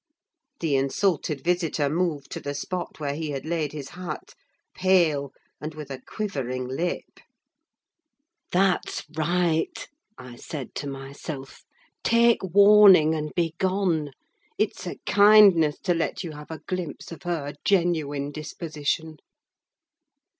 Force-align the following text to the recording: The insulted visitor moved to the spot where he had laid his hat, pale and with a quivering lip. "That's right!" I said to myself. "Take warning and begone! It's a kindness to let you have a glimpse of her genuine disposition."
The 0.61 0.75
insulted 0.75 1.43
visitor 1.43 1.87
moved 1.87 2.31
to 2.31 2.39
the 2.39 2.55
spot 2.55 2.99
where 2.99 3.13
he 3.13 3.29
had 3.29 3.45
laid 3.45 3.71
his 3.71 3.89
hat, 3.89 4.33
pale 4.73 5.31
and 5.61 5.75
with 5.75 5.91
a 5.91 6.01
quivering 6.01 6.67
lip. 6.67 7.19
"That's 8.51 9.03
right!" 9.15 9.87
I 10.17 10.37
said 10.37 10.73
to 10.73 10.87
myself. 10.87 11.61
"Take 12.03 12.41
warning 12.41 13.13
and 13.13 13.31
begone! 13.35 14.13
It's 14.57 14.87
a 14.87 14.95
kindness 15.05 15.77
to 15.81 15.93
let 15.93 16.23
you 16.23 16.31
have 16.31 16.49
a 16.49 16.57
glimpse 16.65 17.11
of 17.11 17.21
her 17.21 17.53
genuine 17.63 18.31
disposition." 18.31 19.17